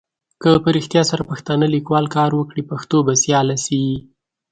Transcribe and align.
که 0.41 0.49
په 0.63 0.69
رېښتیا 0.75 1.03
سره 1.11 1.23
پښتانه 1.31 1.65
لیکوال 1.75 2.05
کار 2.15 2.31
وکړي 2.35 2.63
پښتو 2.71 2.97
به 3.07 3.13
سیاله 3.23 3.57
سي. 3.65 3.81